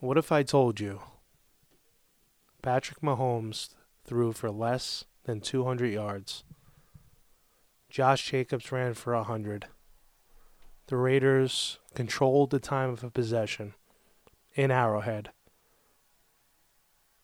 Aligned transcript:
What 0.00 0.18
if 0.18 0.32
I 0.32 0.42
told 0.42 0.80
you 0.80 1.00
Patrick 2.62 3.00
Mahomes 3.00 3.70
threw 4.04 4.32
for 4.32 4.50
less 4.50 5.04
than 5.24 5.40
200 5.40 5.86
yards? 5.92 6.44
Josh 7.88 8.30
Jacobs 8.30 8.72
ran 8.72 8.94
for 8.94 9.14
100. 9.14 9.66
The 10.88 10.96
Raiders 10.96 11.78
controlled 11.94 12.50
the 12.50 12.58
time 12.58 12.90
of 12.90 13.14
possession 13.14 13.74
in 14.54 14.70
Arrowhead 14.70 15.30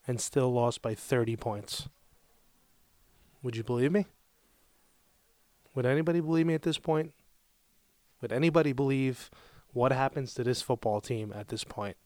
and 0.07 0.21
still 0.21 0.53
lost 0.53 0.81
by 0.81 0.95
30 0.95 1.37
points. 1.37 1.89
Would 3.43 3.57
you 3.57 3.65
believe 3.65 3.93
me? 3.93 4.07
Would 5.75 5.87
anybody 5.87 6.21
believe 6.21 6.47
me 6.47 6.55
at 6.55 6.63
this 6.63 6.79
point? 6.79 7.13
Would 8.21 8.33
anybody 8.33 8.73
believe 8.73 9.31
what 9.73 9.93
happens 9.93 10.35
to 10.35 10.45
this 10.45 10.63
football 10.63 11.01
team 11.01 11.33
at 11.35 11.49
this 11.49 11.65
point? 11.65 11.97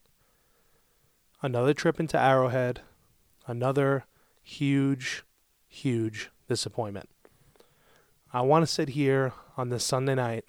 Another 1.45 1.75
trip 1.75 2.01
into 2.01 2.19
Arrowhead, 2.19 2.81
another 3.47 4.07
huge, 4.43 5.25
huge 5.69 6.31
disappointment. 6.49 7.11
I 8.33 8.41
want 8.41 8.63
to 8.63 8.73
sit 8.73 8.89
here 8.89 9.35
on 9.55 9.69
this 9.69 9.85
Sunday 9.85 10.15
night 10.15 10.47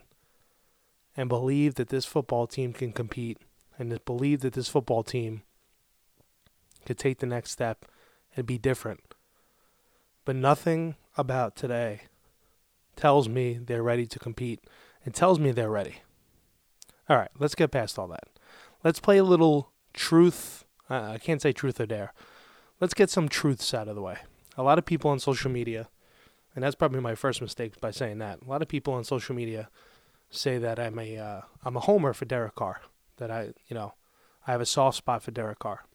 and 1.17 1.27
believe 1.27 1.75
that 1.75 1.89
this 1.89 2.05
football 2.05 2.47
team 2.47 2.71
can 2.71 2.93
compete 2.93 3.39
and 3.77 3.99
believe 4.05 4.39
that 4.39 4.53
this 4.53 4.69
football 4.69 5.03
team 5.03 5.41
could 6.85 6.97
take 6.97 7.19
the 7.19 7.25
next 7.25 7.51
step 7.51 7.83
and 8.37 8.45
be 8.45 8.57
different. 8.57 9.01
But 10.23 10.37
nothing 10.37 10.95
about 11.17 11.57
today 11.57 12.03
tells 12.95 13.27
me 13.27 13.59
they're 13.61 13.83
ready 13.83 14.05
to 14.05 14.17
compete 14.17 14.61
and 15.03 15.13
tells 15.13 15.41
me 15.41 15.51
they're 15.51 15.69
ready. 15.69 15.95
All 17.09 17.17
right, 17.17 17.31
let's 17.37 17.53
get 17.53 17.71
past 17.71 17.99
all 17.99 18.07
that. 18.07 18.29
Let's 18.81 19.01
play 19.01 19.17
a 19.17 19.25
little 19.25 19.73
truth. 19.93 20.61
Uh, 20.89 21.11
I 21.13 21.17
can't 21.17 21.41
say 21.41 21.51
truth 21.51 21.79
or 21.79 21.85
dare. 21.85 22.13
Let's 22.79 22.93
get 22.93 23.09
some 23.09 23.29
truths 23.29 23.73
out 23.73 23.87
of 23.87 23.95
the 23.95 24.01
way. 24.01 24.17
A 24.57 24.63
lot 24.63 24.77
of 24.77 24.85
people 24.85 25.11
on 25.11 25.19
social 25.19 25.51
media, 25.51 25.89
and 26.53 26.63
that's 26.63 26.75
probably 26.75 26.99
my 26.99 27.15
first 27.15 27.41
mistake 27.41 27.79
by 27.81 27.91
saying 27.91 28.19
that. 28.19 28.41
A 28.41 28.49
lot 28.49 28.61
of 28.61 28.67
people 28.67 28.93
on 28.93 29.03
social 29.03 29.35
media 29.35 29.69
say 30.29 30.57
that 30.57 30.79
I'm 30.79 30.99
a 30.99 31.17
uh, 31.17 31.41
a 31.63 31.79
homer 31.81 32.13
for 32.13 32.25
Derek 32.25 32.55
Carr. 32.55 32.81
That 33.17 33.31
I 33.31 33.53
you 33.67 33.75
know 33.75 33.93
I 34.47 34.51
have 34.51 34.61
a 34.61 34.65
soft 34.65 34.97
spot 34.97 35.23
for 35.23 35.31
Derek 35.31 35.59
Carr. 35.59 35.85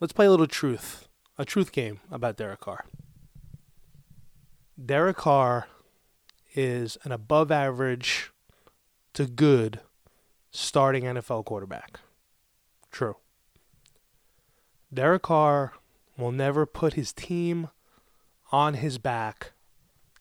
Let's 0.00 0.12
play 0.12 0.26
a 0.26 0.30
little 0.30 0.46
truth, 0.46 1.08
a 1.38 1.44
truth 1.44 1.72
game 1.72 2.00
about 2.10 2.36
Derek 2.36 2.60
Carr. 2.60 2.84
Derek 4.82 5.16
Carr 5.16 5.68
is 6.54 6.98
an 7.04 7.12
above 7.12 7.50
average 7.50 8.32
to 9.12 9.26
good 9.26 9.80
starting 10.50 11.04
NFL 11.04 11.44
quarterback. 11.44 12.00
True. 12.94 13.16
Derek 14.92 15.22
Carr 15.22 15.72
will 16.16 16.30
never 16.30 16.64
put 16.64 16.92
his 16.92 17.12
team 17.12 17.70
on 18.52 18.74
his 18.74 18.98
back 18.98 19.50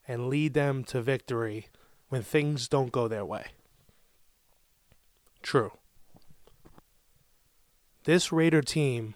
and 0.07 0.27
lead 0.27 0.55
them 0.55 0.83
to 0.85 0.99
victory 0.99 1.67
when 2.09 2.23
things 2.23 2.67
don't 2.67 2.91
go 2.91 3.07
their 3.07 3.23
way. 3.23 3.45
True. 5.43 5.73
This 8.05 8.31
Raider 8.31 8.63
team 8.63 9.13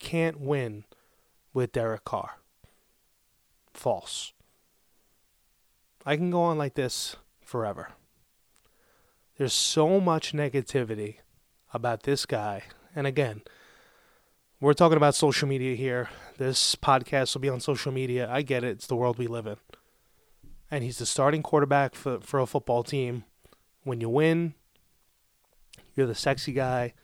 can't 0.00 0.40
win 0.40 0.86
with 1.54 1.70
Derek 1.70 2.04
Carr. 2.04 2.40
False. 3.72 4.32
I 6.04 6.16
can 6.16 6.32
go 6.32 6.42
on 6.42 6.58
like 6.58 6.74
this 6.74 7.14
forever. 7.40 7.90
There's 9.36 9.52
so 9.52 10.00
much 10.00 10.32
negativity 10.32 11.18
about 11.72 12.02
this 12.02 12.26
guy. 12.26 12.64
And 12.94 13.06
again, 13.06 13.42
we're 14.60 14.74
talking 14.74 14.96
about 14.96 15.14
social 15.14 15.48
media 15.48 15.76
here. 15.76 16.08
This 16.36 16.74
podcast 16.74 17.34
will 17.34 17.40
be 17.40 17.48
on 17.48 17.60
social 17.60 17.92
media. 17.92 18.28
I 18.30 18.42
get 18.42 18.64
it. 18.64 18.70
It's 18.70 18.86
the 18.86 18.96
world 18.96 19.18
we 19.18 19.26
live 19.26 19.46
in. 19.46 19.56
And 20.70 20.84
he's 20.84 20.98
the 20.98 21.06
starting 21.06 21.42
quarterback 21.42 21.94
for, 21.94 22.20
for 22.20 22.40
a 22.40 22.46
football 22.46 22.82
team. 22.82 23.24
When 23.84 24.00
you 24.00 24.08
win, 24.08 24.54
you're 25.94 26.06
the 26.06 26.14
sexy 26.14 26.52
guy. 26.52 26.94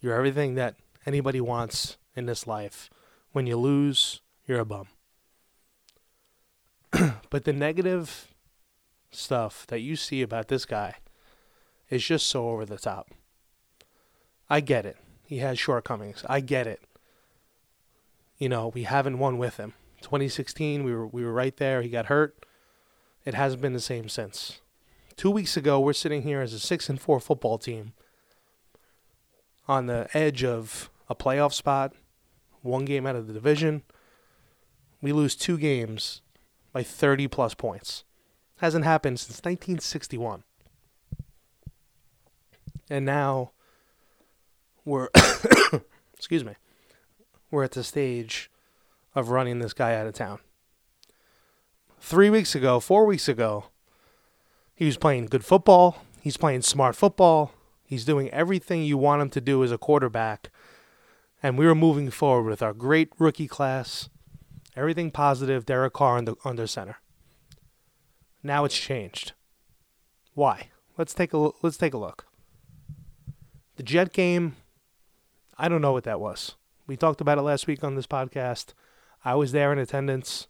You're 0.00 0.14
everything 0.14 0.54
that 0.54 0.76
anybody 1.06 1.40
wants 1.40 1.96
in 2.16 2.26
this 2.26 2.46
life. 2.46 2.90
When 3.32 3.46
you 3.46 3.56
lose, 3.56 4.20
you're 4.46 4.60
a 4.60 4.64
bum. 4.64 4.88
but 7.30 7.44
the 7.44 7.52
negative 7.52 8.28
stuff 9.10 9.66
that 9.68 9.80
you 9.80 9.96
see 9.96 10.22
about 10.22 10.48
this 10.48 10.64
guy 10.64 10.96
is 11.90 12.04
just 12.04 12.26
so 12.26 12.48
over 12.48 12.64
the 12.64 12.78
top. 12.78 13.10
I 14.54 14.60
get 14.60 14.86
it. 14.86 14.96
He 15.26 15.38
has 15.38 15.58
shortcomings. 15.58 16.24
I 16.28 16.38
get 16.38 16.68
it. 16.68 16.80
You 18.38 18.48
know, 18.48 18.68
we 18.68 18.84
haven't 18.84 19.18
won 19.18 19.36
with 19.36 19.56
him. 19.56 19.72
2016, 20.00 20.84
we 20.84 20.94
were 20.94 21.08
we 21.08 21.24
were 21.24 21.32
right 21.32 21.56
there. 21.56 21.82
He 21.82 21.88
got 21.88 22.06
hurt. 22.06 22.46
It 23.24 23.34
hasn't 23.34 23.60
been 23.60 23.72
the 23.72 23.80
same 23.80 24.08
since. 24.08 24.60
Two 25.16 25.32
weeks 25.32 25.56
ago, 25.56 25.80
we're 25.80 25.92
sitting 25.92 26.22
here 26.22 26.40
as 26.40 26.52
a 26.52 26.60
six 26.60 26.88
and 26.88 27.00
four 27.00 27.18
football 27.18 27.58
team 27.58 27.94
on 29.66 29.86
the 29.86 30.06
edge 30.14 30.44
of 30.44 30.88
a 31.08 31.16
playoff 31.16 31.52
spot, 31.52 31.92
one 32.62 32.84
game 32.84 33.08
out 33.08 33.16
of 33.16 33.26
the 33.26 33.32
division. 33.32 33.82
We 35.02 35.10
lose 35.10 35.34
two 35.34 35.58
games 35.58 36.22
by 36.72 36.84
30 36.84 37.26
plus 37.26 37.54
points. 37.54 38.04
Hasn't 38.58 38.84
happened 38.84 39.18
since 39.18 39.38
1961. 39.38 40.44
And 42.88 43.04
now 43.04 43.50
we're, 44.84 45.08
excuse 46.14 46.44
me, 46.44 46.54
we're 47.50 47.64
at 47.64 47.72
the 47.72 47.84
stage 47.84 48.50
of 49.14 49.30
running 49.30 49.58
this 49.58 49.72
guy 49.72 49.94
out 49.94 50.06
of 50.06 50.14
town. 50.14 50.40
Three 52.00 52.30
weeks 52.30 52.54
ago, 52.54 52.80
four 52.80 53.06
weeks 53.06 53.28
ago, 53.28 53.66
he 54.74 54.84
was 54.84 54.96
playing 54.96 55.26
good 55.26 55.44
football. 55.44 56.04
He's 56.20 56.36
playing 56.36 56.62
smart 56.62 56.96
football. 56.96 57.52
He's 57.86 58.04
doing 58.04 58.30
everything 58.30 58.82
you 58.82 58.98
want 58.98 59.22
him 59.22 59.30
to 59.30 59.40
do 59.40 59.62
as 59.62 59.70
a 59.70 59.78
quarterback. 59.78 60.50
And 61.42 61.56
we 61.58 61.66
were 61.66 61.74
moving 61.74 62.10
forward 62.10 62.48
with 62.48 62.62
our 62.62 62.72
great 62.72 63.10
rookie 63.18 63.46
class. 63.46 64.08
Everything 64.76 65.10
positive, 65.10 65.64
Derek 65.64 65.92
Carr 65.92 66.18
under, 66.18 66.34
under 66.44 66.66
center. 66.66 66.96
Now 68.42 68.64
it's 68.64 68.76
changed. 68.76 69.32
Why? 70.34 70.70
Let's 70.98 71.14
take 71.14 71.32
a 71.32 71.50
let's 71.62 71.76
take 71.76 71.94
a 71.94 71.98
look. 71.98 72.26
The 73.76 73.82
Jet 73.82 74.12
game, 74.12 74.56
I 75.58 75.68
don't 75.68 75.82
know 75.82 75.92
what 75.92 76.04
that 76.04 76.20
was. 76.20 76.54
We 76.86 76.96
talked 76.96 77.20
about 77.20 77.38
it 77.38 77.42
last 77.42 77.66
week 77.66 77.82
on 77.82 77.94
this 77.94 78.06
podcast. 78.06 78.74
I 79.24 79.34
was 79.34 79.52
there 79.52 79.72
in 79.72 79.78
attendance. 79.78 80.48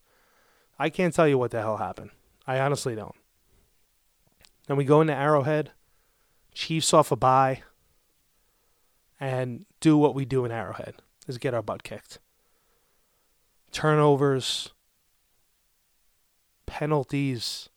I 0.78 0.90
can't 0.90 1.14
tell 1.14 1.28
you 1.28 1.38
what 1.38 1.50
the 1.50 1.60
hell 1.60 1.76
happened. 1.76 2.10
I 2.46 2.58
honestly 2.58 2.94
don't. 2.94 3.14
Then 4.66 4.76
we 4.76 4.84
go 4.84 5.00
into 5.00 5.14
Arrowhead, 5.14 5.72
Chiefs 6.52 6.94
off 6.94 7.12
a 7.12 7.16
bye, 7.16 7.62
and 9.20 9.66
do 9.80 9.96
what 9.96 10.14
we 10.14 10.24
do 10.24 10.44
in 10.44 10.50
Arrowhead 10.50 10.96
is 11.26 11.38
get 11.38 11.54
our 11.54 11.62
butt 11.62 11.82
kicked. 11.82 12.18
Turnovers, 13.72 14.70
penalties. 16.66 17.68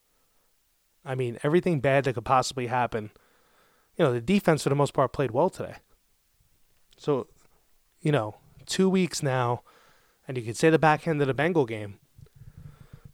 I 1.04 1.14
mean, 1.14 1.38
everything 1.42 1.80
bad 1.80 2.04
that 2.04 2.14
could 2.14 2.24
possibly 2.24 2.66
happen 2.66 3.10
you 3.98 4.04
know, 4.04 4.12
the 4.12 4.20
defense 4.20 4.62
for 4.62 4.68
the 4.68 4.76
most 4.76 4.94
part 4.94 5.12
played 5.12 5.32
well 5.32 5.50
today. 5.50 5.76
So, 6.98 7.28
you 8.00 8.12
know, 8.12 8.36
two 8.66 8.90
weeks 8.90 9.22
now, 9.22 9.62
and 10.26 10.36
you 10.36 10.42
could 10.42 10.56
say 10.56 10.68
the 10.68 10.78
back 10.78 11.06
end 11.06 11.20
of 11.20 11.28
the 11.28 11.34
Bengal 11.34 11.64
game, 11.64 11.98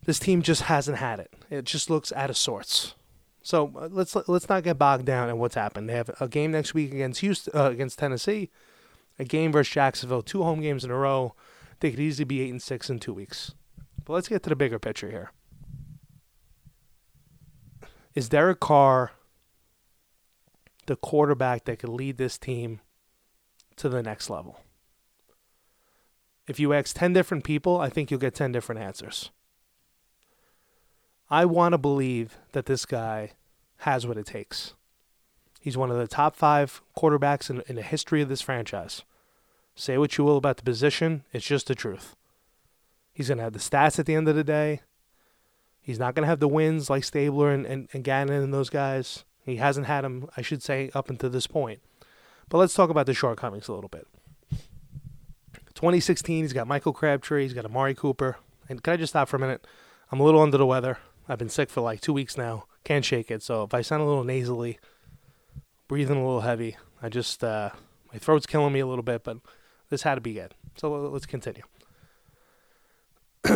this 0.05 0.19
team 0.19 0.43
just 0.43 0.63
hasn't 0.63 0.99
had 0.99 1.21
it. 1.21 1.33
It 1.51 1.65
just 1.65 1.89
looks 1.89 2.13
out 2.13 2.31
of 2.31 2.37
sorts. 2.37 2.95
So 3.43 3.73
uh, 3.79 3.89
let's 3.91 4.17
let's 4.27 4.49
not 4.49 4.65
get 4.65 4.79
bogged 4.79 5.05
down 5.05 5.29
in 5.29 5.39
what's 5.39 5.55
happened. 5.55 5.89
They 5.89 5.95
have 5.95 6.11
a 6.19 6.29
game 6.29 6.51
next 6.51 6.73
week 6.73 6.93
against 6.93 7.21
Houston, 7.21 7.53
uh, 7.55 7.71
against 7.71 7.99
Tennessee, 7.99 8.51
a 9.19 9.25
game 9.25 9.53
versus 9.53 9.73
Jacksonville, 9.73 10.23
two 10.23 10.43
home 10.43 10.63
games 10.63 10.83
in 10.83 10.91
a 10.91 10.97
row. 10.97 11.35
They 11.81 11.91
could 11.91 12.01
easily 12.01 12.25
be 12.25 12.41
eight 12.41 12.51
and 12.51 12.63
six 12.63 12.89
in 12.89 12.99
two 12.99 13.13
weeks. 13.13 13.53
But 14.05 14.15
let's 14.15 14.29
get 14.29 14.43
to 14.45 14.49
the 14.49 14.57
bigger 14.57 14.79
picture 14.79 15.11
here. 15.11 15.31
Is 18.15 18.31
Derek 18.31 18.61
Carr 18.61 19.13
the 20.87 20.97
quarterback 20.97 21.65
that 21.65 21.79
could 21.79 21.91
lead 21.91 22.17
this 22.17 22.39
team 22.39 22.81
to 23.77 23.89
the 23.89 24.03
next 24.03 24.31
level. 24.31 24.61
If 26.47 26.61
you 26.61 26.73
ask 26.73 26.97
10 26.97 27.13
different 27.13 27.45
people, 27.45 27.81
I 27.81 27.89
think 27.89 28.11
you'll 28.11 28.21
get 28.21 28.35
10 28.35 28.53
different 28.53 28.81
answers. 28.81 29.31
I 31.31 31.47
want 31.47 31.73
to 31.73 31.79
believe 31.79 32.37
that 32.53 32.67
this 32.67 32.85
guy 32.85 33.33
has 33.79 34.07
what 34.07 34.19
it 34.19 34.27
takes. 34.27 34.75
He's 35.61 35.77
one 35.77 35.91
of 35.91 35.97
the 35.97 36.07
top 36.07 36.37
five 36.37 36.83
quarterbacks 36.97 37.49
in, 37.49 37.63
in 37.67 37.77
the 37.77 37.83
history 37.83 38.21
of 38.21 38.29
this 38.29 38.43
franchise. 38.43 39.03
Say 39.75 39.97
what 39.97 40.19
you 40.19 40.25
will 40.25 40.37
about 40.37 40.59
the 40.59 40.63
position, 40.63 41.25
it's 41.33 41.47
just 41.47 41.67
the 41.67 41.75
truth. 41.75 42.15
He's 43.13 43.29
going 43.29 43.39
to 43.39 43.45
have 43.45 43.53
the 43.53 43.59
stats 43.59 43.99
at 43.99 44.07
the 44.07 44.15
end 44.15 44.29
of 44.29 44.37
the 44.37 44.45
day. 44.45 44.81
He's 45.81 45.99
not 45.99 46.15
going 46.15 46.23
to 46.23 46.29
have 46.29 46.41
the 46.41 46.49
wins 46.49 46.91
like 46.91 47.05
Stabler 47.05 47.51
and, 47.51 47.65
and, 47.67 47.89
and 47.93 48.03
Gannon 48.05 48.43
and 48.43 48.53
those 48.53 48.71
guys. 48.71 49.25
He 49.45 49.57
hasn't 49.57 49.87
had 49.87 50.03
them, 50.03 50.29
I 50.37 50.43
should 50.43 50.63
say, 50.63 50.91
up 50.95 51.11
until 51.11 51.31
this 51.31 51.47
point. 51.47 51.81
But 52.49 52.59
let's 52.59 52.75
talk 52.75 52.91
about 52.91 53.07
the 53.07 53.15
shortcomings 53.15 53.69
a 53.69 53.73
little 53.73 53.89
bit. 53.89 54.07
2016, 55.75 56.45
he's 56.45 56.53
got 56.53 56.69
Michael 56.69 56.93
Crabtree, 56.93 57.43
he's 57.43 57.53
got 57.53 57.65
Amari 57.65 57.95
Cooper. 57.95 58.37
And 58.69 58.83
can 58.83 58.95
I 58.95 58.97
just 58.97 59.13
stop 59.13 59.29
for 59.29 59.37
a 59.37 59.41
minute? 59.41 59.67
I'm 60.11 60.21
a 60.21 60.25
little 60.25 60.41
under 60.41 60.57
the 60.57 60.67
weather. 60.67 60.99
I've 61.29 61.39
been 61.39 61.49
sick 61.49 61.69
for 61.71 61.81
like 61.81 62.01
two 62.01 62.13
weeks 62.13 62.37
now. 62.37 62.65
Can't 62.85 63.05
shake 63.05 63.31
it. 63.31 63.43
So 63.43 63.65
if 63.65 63.75
I 63.75 63.83
sound 63.83 64.03
a 64.03 64.07
little 64.07 64.25
nasally, 64.25 64.79
breathing 65.89 66.17
a 66.17 66.25
little 66.25 66.43
heavy, 66.43 66.77
I 67.03 67.09
just, 67.09 67.43
uh, 67.43 67.71
my 68.13 68.19
throat's 68.19 68.47
killing 68.47 68.73
me 68.73 68.81
a 68.81 68.87
little 68.87 69.03
bit, 69.03 69.25
but 69.25 69.39
this 69.91 70.03
had 70.03 70.15
to 70.15 70.21
be 70.21 70.35
good. 70.35 70.55
So 70.77 70.91
let's 71.09 71.27
continue. 71.27 71.63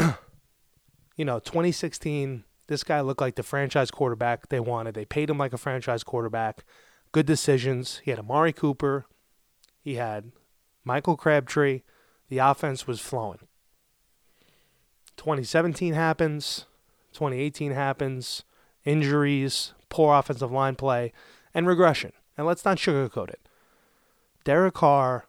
you 1.17 1.25
know, 1.25 1.39
2016, 1.39 2.45
this 2.67 2.85
guy 2.85 3.01
looked 3.01 3.21
like 3.21 3.37
the 3.37 3.43
franchise 3.43 3.91
quarterback 3.91 4.49
they 4.49 4.61
wanted. 4.61 4.95
They 4.95 5.05
paid 5.05 5.31
him 5.31 5.39
like 5.39 5.53
a 5.53 5.59
franchise 5.59 6.05
quarterback. 6.05 6.65
Good 7.13 7.27
decisions. 7.27 8.01
He 8.05 8.11
had 8.11 8.21
Amari 8.21 8.53
Cooper. 8.53 9.07
He 9.81 9.95
had 9.95 10.33
Michael 10.85 11.17
Crabtree. 11.17 11.83
The 12.29 12.39
offense 12.39 12.87
was 12.87 13.01
flowing. 13.01 13.41
2017 15.17 15.95
happens. 15.95 16.67
2018 17.13 17.73
happens. 17.73 18.45
Injuries, 18.85 19.75
poor 19.89 20.15
offensive 20.15 20.53
line 20.53 20.77
play, 20.77 21.13
and 21.53 21.67
regression. 21.67 22.13
And 22.37 22.47
let's 22.47 22.65
not 22.65 22.79
sugarcoat 22.79 23.31
it. 23.31 23.41
Derek 24.45 24.75
Carr, 24.75 25.27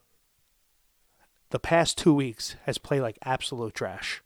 the 1.49 1.59
past 1.59 1.97
two 1.97 2.13
weeks, 2.13 2.55
has 2.63 2.77
played 2.77 3.01
like 3.01 3.17
absolute 3.23 3.73
trash. 3.73 4.21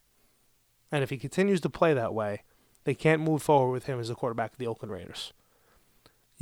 And 0.91 1.03
if 1.03 1.09
he 1.09 1.17
continues 1.17 1.61
to 1.61 1.69
play 1.69 1.93
that 1.93 2.13
way, 2.13 2.43
they 2.83 2.93
can't 2.93 3.21
move 3.21 3.41
forward 3.41 3.71
with 3.71 3.85
him 3.85 3.99
as 3.99 4.09
the 4.09 4.15
quarterback 4.15 4.51
of 4.51 4.57
the 4.57 4.67
Oakland 4.67 4.91
Raiders. 4.91 5.33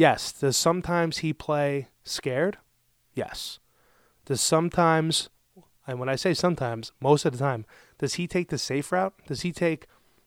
Yes, 0.01 0.31
does 0.31 0.57
sometimes 0.57 1.19
he 1.19 1.31
play 1.31 1.89
scared? 2.03 2.57
Yes. 3.13 3.59
Does 4.25 4.42
sometimes, 4.42 5.30
and 5.86 6.00
when 6.00 6.09
I 6.09 6.15
say 6.15 6.33
sometimes, 6.33 6.92
most 7.00 7.24
of 7.24 7.33
the 7.33 7.38
time, 7.38 7.68
does 8.00 8.15
he 8.15 8.25
take 8.25 8.50
the 8.50 8.57
safe 8.57 8.92
route? 8.92 9.13
Does 9.27 9.42
he 9.42 9.51
take, 9.51 9.86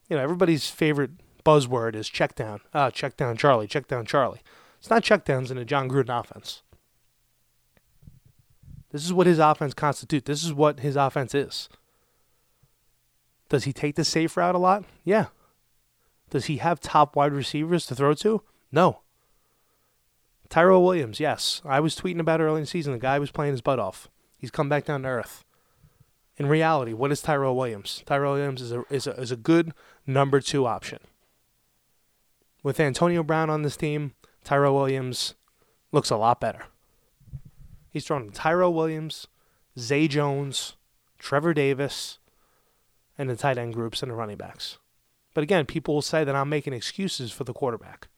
you 0.09 0.17
know, 0.17 0.23
everybody's 0.23 0.71
favorite 0.71 1.11
buzzword 1.45 1.97
is 1.97 2.09
check 2.09 2.37
down. 2.37 2.61
Ah, 2.73 2.89
check 2.89 3.17
down 3.17 3.37
Charlie, 3.37 3.67
check 3.67 3.89
down 3.89 4.07
Charlie. 4.07 4.43
It's 4.79 4.91
not 4.91 5.03
check 5.03 5.25
downs 5.25 5.51
in 5.51 5.59
a 5.59 5.65
Jon 5.65 5.89
Gruden 5.89 6.21
offense. 6.21 6.63
This 8.93 9.05
is 9.05 9.13
what 9.13 9.27
his 9.27 9.41
offense 9.41 9.75
constitutes. 9.75 10.29
This 10.29 10.45
is 10.45 10.55
what 10.55 10.79
his 10.79 10.95
offense 10.95 11.35
is. 11.35 11.69
Does 13.49 13.65
he 13.65 13.73
take 13.73 13.97
the 13.97 14.05
safe 14.05 14.37
route 14.37 14.55
a 14.55 14.59
lot? 14.59 14.85
Yeah. 15.03 15.27
Does 16.31 16.45
he 16.45 16.59
have 16.59 16.79
top 16.79 17.17
wide 17.17 17.33
receivers 17.33 17.87
to 17.87 17.97
throw 17.97 18.15
to? 18.15 18.43
No. 18.71 19.01
Tyrell 20.49 20.85
Williams, 20.85 21.21
yes. 21.21 21.63
I 21.65 21.81
was 21.81 21.97
tweeting 21.97 22.21
about 22.21 22.41
early 22.41 22.59
in 22.59 22.63
the 22.63 22.67
season. 22.67 22.93
The 22.93 22.99
guy 22.99 23.19
was 23.19 23.31
playing 23.31 23.53
his 23.53 23.61
butt 23.61 23.79
off. 23.79 24.09
He's 24.37 24.51
come 24.51 24.69
back 24.69 24.85
down 24.85 25.03
to 25.03 25.09
earth. 25.09 25.45
In 26.37 26.47
reality, 26.47 26.93
what 26.93 27.13
is 27.13 27.23
Tyrell 27.23 27.57
Williams? 27.57 28.03
Tyrell 28.07 28.35
Williams 28.35 28.61
is 28.61 28.73
a, 28.73 28.85
is 28.91 29.07
a, 29.07 29.13
is 29.13 29.31
a 29.31 29.37
good 29.37 29.73
number 30.07 30.41
two 30.41 30.67
option. 30.67 30.99
With 32.63 32.81
Antonio 32.81 33.23
Brown 33.23 33.51
on 33.51 33.63
this 33.63 33.77
team, 33.77 34.15
Tyrell 34.43 34.75
Williams 34.75 35.35
looks 35.93 36.11
a 36.11 36.17
lot 36.17 36.41
better. 36.41 36.65
He's 37.91 38.05
thrown 38.05 38.31
Tyrell 38.31 38.75
Williams, 38.75 39.29
Zay 39.79 40.09
Jones, 40.09 40.75
Trevor 41.19 41.55
Davis, 41.55 42.19
and 43.17 43.31
the 43.31 43.37
tight 43.37 43.59
end 43.59 43.75
groups 43.75 44.03
and 44.03 44.11
the 44.11 44.17
running 44.17 44.37
backs. 44.37 44.79
But 45.35 45.45
again, 45.45 45.67
people 45.67 45.95
will 45.95 46.03
say 46.03 46.25
that 46.25 46.35
I'm 46.35 46.49
making 46.49 46.73
excuses 46.73 47.33
for 47.33 47.45
the 47.45 47.53
quarterback. 47.53 48.09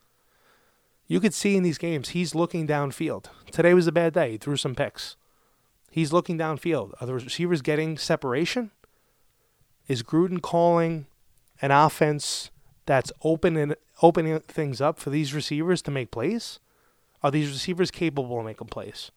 You 1.08 1.20
could 1.20 1.34
see 1.34 1.56
in 1.56 1.62
these 1.62 1.78
games, 1.78 2.10
he's 2.10 2.34
looking 2.34 2.66
downfield. 2.66 3.26
Today 3.52 3.74
was 3.74 3.86
a 3.86 3.92
bad 3.92 4.14
day. 4.14 4.32
He 4.32 4.38
threw 4.38 4.56
some 4.56 4.74
picks. 4.74 5.16
He's 5.90 6.12
looking 6.12 6.36
downfield. 6.36 6.92
Are 7.00 7.06
the 7.06 7.14
receivers 7.14 7.62
getting 7.62 7.96
separation? 7.96 8.72
Is 9.86 10.02
Gruden 10.02 10.42
calling 10.42 11.06
an 11.62 11.70
offense 11.70 12.50
that's 12.86 13.12
opening 13.22 13.74
opening 14.02 14.40
things 14.40 14.80
up 14.80 14.98
for 14.98 15.10
these 15.10 15.32
receivers 15.32 15.80
to 15.82 15.90
make 15.90 16.10
plays? 16.10 16.58
Are 17.22 17.30
these 17.30 17.48
receivers 17.48 17.90
capable 17.90 18.38
of 18.40 18.44
making 18.44 18.68
plays? 18.68 19.10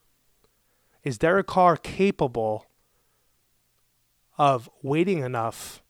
Is 1.04 1.18
Derek 1.18 1.48
Carr 1.48 1.76
capable 1.76 2.66
of 4.38 4.70
waiting 4.82 5.20
enough 5.20 5.82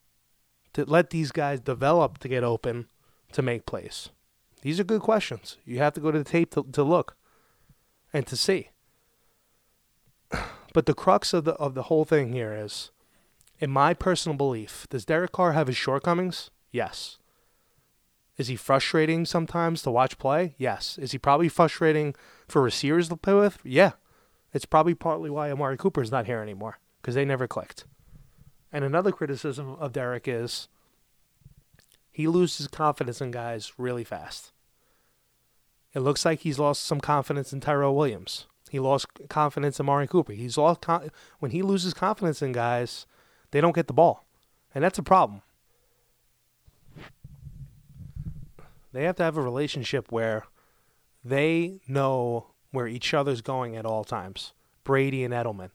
to 0.74 0.86
let 0.86 1.10
these 1.10 1.32
guys 1.32 1.60
develop 1.60 2.18
to 2.20 2.28
get 2.28 2.44
open 2.44 2.88
to 3.34 3.42
make 3.42 3.66
plays? 3.66 4.10
These 4.62 4.80
are 4.80 4.84
good 4.84 5.02
questions. 5.02 5.58
You 5.66 5.78
have 5.80 5.94
to 5.94 6.02
go 6.02 6.12
to 6.12 6.18
the 6.18 6.24
tape 6.24 6.52
to, 6.52 6.64
to 6.72 6.84
look 6.84 7.16
and 8.12 8.26
to 8.28 8.36
see. 8.36 8.70
But 10.74 10.86
the 10.86 10.94
crux 10.94 11.34
of 11.34 11.46
the 11.46 11.54
of 11.54 11.74
the 11.74 11.84
whole 11.84 12.06
thing 12.06 12.32
here 12.32 12.54
is, 12.54 12.92
in 13.60 13.72
my 13.72 13.94
personal 13.94 14.38
belief, 14.38 14.86
does 14.90 15.06
Derek 15.06 15.32
Carr 15.32 15.54
have 15.54 15.68
his 15.68 15.78
shortcomings? 15.78 16.52
Yes. 16.72 17.18
Is 18.38 18.48
he 18.48 18.56
frustrating 18.56 19.26
sometimes 19.26 19.82
to 19.82 19.92
watch 19.92 20.18
play? 20.18 20.56
Yes. 20.58 20.98
Is 20.98 21.12
he 21.12 21.18
probably 21.18 21.50
frustrating 21.50 22.16
for 22.48 22.62
receivers 22.62 23.10
to 23.10 23.18
play 23.18 23.34
with? 23.34 23.60
Yeah. 23.64 23.94
It's 24.54 24.66
probably 24.66 24.96
partly 24.96 25.30
why 25.30 25.52
Amari 25.52 25.78
Cooper 25.78 26.02
is 26.02 26.12
not 26.12 26.26
here 26.26 26.40
anymore 26.40 26.80
because 27.02 27.16
they 27.16 27.26
never 27.26 27.48
clicked. 27.48 27.86
And 28.72 28.86
another 28.86 29.12
criticism 29.12 29.76
of 29.80 29.92
Derek 29.92 30.28
is 30.28 30.68
he 32.20 32.28
loses 32.28 32.68
confidence 32.68 33.22
in 33.22 33.32
guys 33.32 33.72
really 33.78 34.04
fast. 34.04 34.52
It 35.94 36.02
looks 36.02 36.26
like 36.26 36.42
he's 36.42 36.60
lost 36.60 36.84
some 36.84 37.00
confidence 37.00 37.54
in 37.54 37.62
Tyrell 37.62 37.96
Williams. 37.96 38.46
He 38.70 38.78
lost 38.78 39.08
confidence 39.30 39.80
in 39.80 39.86
Amari 39.86 40.06
Cooper. 40.06 40.34
He's 40.34 40.58
lost 40.58 40.82
con- 40.82 41.12
when 41.40 41.52
he 41.52 41.62
loses 41.62 41.94
confidence 41.94 42.42
in 42.42 42.52
guys, 42.52 43.06
they 43.52 43.62
don't 43.62 43.74
get 43.74 43.88
the 43.88 43.94
ball, 43.94 44.26
and 44.76 44.84
that's 44.84 45.00
a 45.00 45.02
problem. 45.02 45.44
They 48.92 49.06
have 49.06 49.16
to 49.16 49.24
have 49.24 49.38
a 49.38 49.42
relationship 49.42 50.12
where 50.12 50.44
they 51.24 51.80
know 51.88 52.48
where 52.72 52.88
each 52.88 53.14
other's 53.14 53.40
going 53.40 53.78
at 53.78 53.86
all 53.86 54.04
times. 54.04 54.52
Brady 54.84 55.24
and 55.24 55.34
Edelman. 55.34 55.70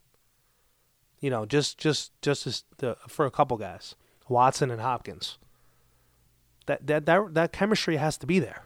You 1.20 1.30
know, 1.30 1.46
just 1.46 1.78
just 1.78 2.12
just 2.20 2.46
as 2.46 2.64
the, 2.76 2.98
for 3.08 3.24
a 3.24 3.30
couple 3.30 3.56
guys, 3.56 3.94
Watson 4.28 4.70
and 4.70 4.82
Hopkins 4.82 5.38
that 6.66 6.86
that 6.86 7.06
that 7.06 7.34
that 7.34 7.52
chemistry 7.52 7.96
has 7.96 8.16
to 8.18 8.26
be 8.26 8.38
there. 8.38 8.62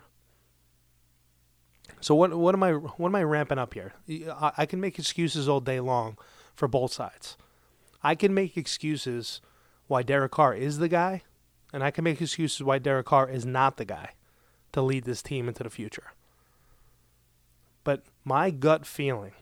So 2.00 2.14
what 2.14 2.34
what 2.36 2.54
am 2.54 2.62
I 2.62 2.72
what 2.72 3.08
am 3.08 3.14
I 3.14 3.22
ramping 3.22 3.58
up 3.58 3.74
here? 3.74 3.94
I, 4.08 4.52
I 4.58 4.66
can 4.66 4.80
make 4.80 4.98
excuses 4.98 5.48
all 5.48 5.60
day 5.60 5.80
long 5.80 6.16
for 6.54 6.68
both 6.68 6.92
sides. 6.92 7.36
I 8.02 8.14
can 8.14 8.32
make 8.32 8.56
excuses 8.56 9.40
why 9.88 10.02
Derek 10.02 10.32
Carr 10.32 10.54
is 10.54 10.78
the 10.78 10.88
guy, 10.88 11.22
and 11.72 11.82
I 11.82 11.90
can 11.90 12.04
make 12.04 12.20
excuses 12.20 12.62
why 12.62 12.78
Derek 12.78 13.06
Carr 13.06 13.28
is 13.28 13.44
not 13.44 13.76
the 13.76 13.84
guy 13.84 14.10
to 14.72 14.82
lead 14.82 15.04
this 15.04 15.22
team 15.22 15.48
into 15.48 15.62
the 15.62 15.70
future. 15.70 16.12
But 17.84 18.04
my 18.24 18.50
gut 18.50 18.86
feeling 18.86 19.32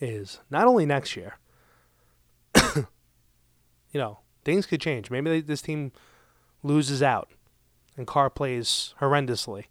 is 0.00 0.40
not 0.50 0.66
only 0.66 0.84
next 0.84 1.16
year, 1.16 1.38
you 2.74 2.84
know, 3.94 4.18
things 4.44 4.66
could 4.66 4.80
change. 4.80 5.10
Maybe 5.10 5.30
they, 5.30 5.40
this 5.40 5.62
team 5.62 5.92
loses 6.66 7.02
out 7.02 7.30
and 7.96 8.06
Carr 8.06 8.28
plays 8.30 8.94
horrendously, 9.00 9.64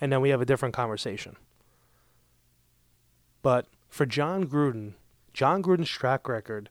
and 0.00 0.12
then 0.12 0.20
we 0.20 0.30
have 0.30 0.40
a 0.40 0.46
different 0.46 0.74
conversation. 0.74 1.36
But 3.42 3.66
for 3.88 4.04
Jon 4.06 4.46
Gruden, 4.46 4.94
Jon 5.32 5.62
Gruden's 5.62 5.88
track 5.88 6.28
record 6.28 6.68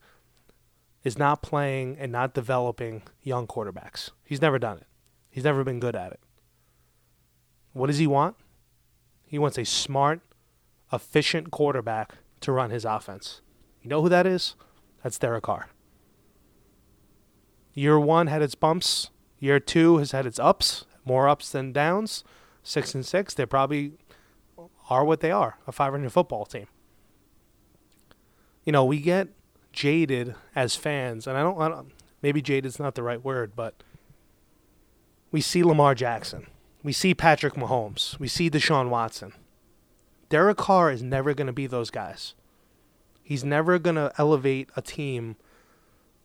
is 1.03 1.17
not 1.17 1.41
playing 1.41 1.97
and 1.97 2.11
not 2.11 2.33
developing 2.33 3.01
young 3.23 3.47
quarterbacks. 3.47 4.11
He's 4.23 4.41
never 4.41 4.59
done 4.59 4.77
it. 4.77 4.87
He's 5.29 5.43
never 5.43 5.63
been 5.63 5.79
good 5.79 5.95
at 5.95 6.11
it. 6.11 6.19
What 7.73 7.87
does 7.87 7.97
he 7.97 8.07
want? 8.07 8.35
He 9.25 9.39
wants 9.39 9.57
a 9.57 9.65
smart, 9.65 10.21
efficient 10.91 11.51
quarterback 11.51 12.15
to 12.41 12.51
run 12.51 12.71
his 12.71 12.85
offense. 12.85 13.41
You 13.81 13.89
know 13.89 14.01
who 14.01 14.09
that 14.09 14.27
is? 14.27 14.55
That's 15.03 15.17
Derek 15.17 15.43
Carr. 15.43 15.69
Year 17.73 17.99
one 17.99 18.27
had 18.27 18.41
its 18.41 18.55
bumps. 18.55 19.09
Year 19.39 19.59
two 19.59 19.97
has 19.97 20.11
had 20.11 20.25
its 20.25 20.39
ups, 20.39 20.85
more 21.05 21.27
ups 21.27 21.51
than 21.51 21.71
downs. 21.71 22.23
Six 22.61 22.93
and 22.93 23.05
six, 23.05 23.33
they 23.33 23.45
probably 23.45 23.93
are 24.89 25.05
what 25.05 25.21
they 25.21 25.31
are 25.31 25.57
a 25.67 25.71
500 25.71 26.11
football 26.11 26.45
team. 26.45 26.67
You 28.65 28.71
know, 28.71 28.83
we 28.83 28.99
get 28.99 29.29
jaded 29.71 30.35
as 30.55 30.75
fans, 30.75 31.25
and 31.25 31.37
I 31.37 31.41
don't, 31.41 31.59
I 31.59 31.69
don't 31.69 31.91
maybe 32.21 32.43
not 32.79 32.95
the 32.95 33.03
right 33.03 33.23
word, 33.23 33.53
but 33.55 33.81
we 35.31 35.41
see 35.41 35.63
Lamar 35.63 35.95
Jackson. 35.95 36.47
We 36.83 36.93
see 36.93 37.13
Patrick 37.13 37.53
Mahomes. 37.53 38.19
We 38.19 38.27
see 38.27 38.49
Deshaun 38.49 38.89
Watson. 38.89 39.33
Derek 40.29 40.57
Carr 40.57 40.91
is 40.91 41.01
never 41.01 41.33
going 41.33 41.47
to 41.47 41.53
be 41.53 41.67
those 41.67 41.89
guys. 41.89 42.35
He's 43.23 43.43
never 43.43 43.79
going 43.79 43.95
to 43.95 44.11
elevate 44.17 44.69
a 44.75 44.81
team 44.81 45.35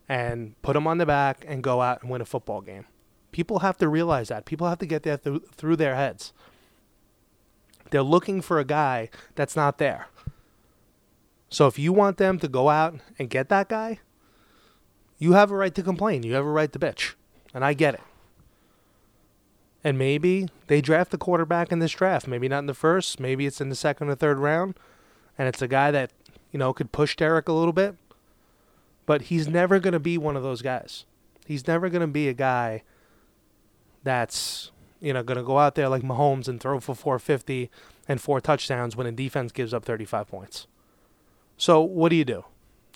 and 0.09 0.61
put 0.63 0.75
them 0.75 0.87
on 0.87 0.99
the 0.99 1.07
back 1.07 1.45
and 1.47 1.63
go 1.63 1.81
out 1.81 2.03
and 2.03 2.11
win 2.11 2.21
a 2.21 2.27
football 2.27 2.61
game. 2.61 2.87
People 3.35 3.59
have 3.59 3.77
to 3.79 3.89
realize 3.89 4.29
that. 4.29 4.45
People 4.45 4.69
have 4.69 4.79
to 4.79 4.87
get 4.87 5.03
that 5.03 5.25
th- 5.25 5.43
through 5.57 5.75
their 5.75 5.97
heads. 5.97 6.33
They're 7.91 8.01
looking 8.01 8.41
for 8.41 8.61
a 8.61 8.65
guy 8.65 9.11
that's 9.35 9.57
not 9.57 9.79
there. 9.79 10.07
So 11.49 11.67
if 11.67 11.77
you 11.77 11.93
want 11.93 12.17
them 12.17 12.39
to 12.39 12.47
go 12.47 12.69
out 12.69 13.01
and 13.19 13.29
get 13.29 13.49
that 13.49 13.69
guy, 13.69 13.99
you 15.19 15.33
have 15.33 15.51
a 15.51 15.57
right 15.57 15.75
to 15.75 15.83
complain. 15.83 16.23
You 16.23 16.35
have 16.35 16.47
a 16.47 16.49
right 16.49 16.73
to 16.73 16.79
bitch. 16.79 17.15
And 17.53 17.65
I 17.65 17.73
get 17.75 17.95
it. 17.95 18.03
And 19.83 19.99
maybe 19.99 20.47
they 20.69 20.81
draft 20.81 21.13
a 21.13 21.19
quarterback 21.19 21.73
in 21.73 21.81
this 21.81 21.91
draft. 21.91 22.29
Maybe 22.29 22.47
not 22.47 22.61
in 22.61 22.67
the 22.67 22.73
first. 22.73 23.19
Maybe 23.19 23.47
it's 23.47 23.61
in 23.61 23.69
the 23.69 23.75
second 23.75 24.11
or 24.11 24.15
third 24.15 24.39
round. 24.39 24.79
And 25.37 25.49
it's 25.49 25.61
a 25.61 25.67
guy 25.67 25.91
that, 25.91 26.13
you 26.53 26.61
know, 26.61 26.73
could 26.73 26.93
push 26.93 27.17
Derek 27.17 27.49
a 27.49 27.53
little 27.53 27.73
bit. 27.73 27.97
But 29.07 29.23
he's 29.23 29.49
never 29.49 29.81
going 29.81 29.93
to 29.93 29.99
be 29.99 30.19
one 30.19 30.37
of 30.37 30.45
those 30.45 30.63
guys. 30.63 31.05
He's 31.45 31.67
never 31.67 31.89
going 31.89 32.01
to 32.01 32.07
be 32.07 32.29
a 32.29 32.33
guy 32.33 32.85
that's, 34.05 34.71
you 35.01 35.13
know, 35.13 35.23
going 35.23 35.39
to 35.39 35.45
go 35.45 35.59
out 35.59 35.75
there 35.75 35.89
like 35.89 36.03
Mahomes 36.03 36.47
and 36.47 36.61
throw 36.61 36.79
for 36.79 36.95
450 36.95 37.71
and 38.07 38.21
four 38.21 38.41
touchdowns 38.41 38.97
when 38.97 39.07
a 39.07 39.13
defense 39.13 39.51
gives 39.51 39.75
up 39.75 39.85
35 39.85 40.29
points. 40.29 40.67
So 41.57 41.81
what 41.81 42.11
do 42.11 42.17
you 42.17 42.25
do? 42.25 42.45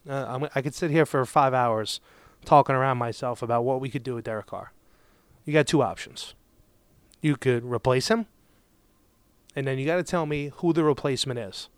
Uh, 0.09 0.49
i 0.55 0.63
could 0.63 0.75
sit 0.75 0.91
here 0.91 1.05
for 1.05 1.25
five 1.27 1.53
hours 1.53 2.01
talking 2.45 2.75
around 2.75 2.99
myself 2.99 3.43
about 3.43 3.65
what 3.65 3.81
we 3.81 3.91
could 3.91 4.03
do 4.03 4.15
with 4.15 4.25
Derek 4.25 4.47
Carr. 4.47 4.73
You 5.45 5.53
got 5.53 5.67
two 5.67 5.83
options. 5.83 6.35
You 7.21 7.37
could 7.37 7.65
replace 7.65 8.09
him, 8.09 8.27
and 9.57 9.67
then 9.67 9.79
you 9.79 9.87
got 9.87 9.97
to 9.97 10.03
tell 10.03 10.25
me 10.25 10.53
who 10.57 10.73
the 10.73 10.85
replacement 10.85 11.41
is. 11.41 11.69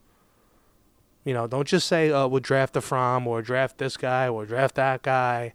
You 1.24 1.34
know, 1.34 1.46
don't 1.46 1.68
just 1.68 1.86
say, 1.86 2.10
uh, 2.10 2.26
we'll 2.26 2.40
draft 2.40 2.74
the 2.74 2.80
Fromm 2.80 3.26
or 3.26 3.42
draft 3.42 3.78
this 3.78 3.96
guy 3.96 4.28
or 4.28 4.46
draft 4.46 4.74
that 4.74 5.02
guy. 5.02 5.54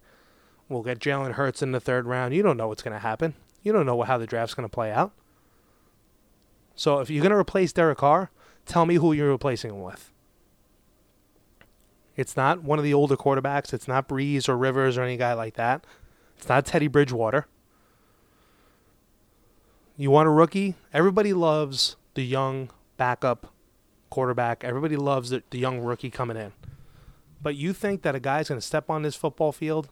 We'll 0.68 0.82
get 0.82 0.98
Jalen 0.98 1.32
Hurts 1.32 1.62
in 1.62 1.72
the 1.72 1.80
third 1.80 2.06
round. 2.06 2.34
You 2.34 2.42
don't 2.42 2.56
know 2.56 2.68
what's 2.68 2.82
going 2.82 2.94
to 2.94 3.00
happen. 3.00 3.34
You 3.66 3.72
don't 3.72 3.84
know 3.84 4.00
how 4.02 4.16
the 4.16 4.28
draft's 4.28 4.54
going 4.54 4.68
to 4.68 4.72
play 4.72 4.92
out. 4.92 5.10
So 6.76 7.00
if 7.00 7.10
you're 7.10 7.20
going 7.20 7.32
to 7.32 7.36
replace 7.36 7.72
Derek 7.72 7.98
Carr, 7.98 8.30
tell 8.64 8.86
me 8.86 8.94
who 8.94 9.12
you're 9.12 9.28
replacing 9.28 9.72
him 9.72 9.82
with. 9.82 10.12
It's 12.14 12.36
not 12.36 12.62
one 12.62 12.78
of 12.78 12.84
the 12.84 12.94
older 12.94 13.16
quarterbacks. 13.16 13.74
It's 13.74 13.88
not 13.88 14.08
Brees 14.08 14.48
or 14.48 14.56
Rivers 14.56 14.96
or 14.96 15.02
any 15.02 15.16
guy 15.16 15.32
like 15.32 15.54
that. 15.54 15.84
It's 16.36 16.48
not 16.48 16.64
Teddy 16.64 16.86
Bridgewater. 16.86 17.48
You 19.96 20.12
want 20.12 20.28
a 20.28 20.30
rookie? 20.30 20.76
Everybody 20.92 21.32
loves 21.32 21.96
the 22.14 22.24
young 22.24 22.70
backup 22.96 23.52
quarterback. 24.10 24.62
Everybody 24.62 24.94
loves 24.94 25.30
the, 25.30 25.42
the 25.50 25.58
young 25.58 25.80
rookie 25.80 26.10
coming 26.10 26.36
in. 26.36 26.52
But 27.42 27.56
you 27.56 27.72
think 27.72 28.02
that 28.02 28.14
a 28.14 28.20
guy's 28.20 28.48
going 28.48 28.60
to 28.60 28.66
step 28.66 28.88
on 28.88 29.02
this 29.02 29.16
football 29.16 29.50
field, 29.50 29.88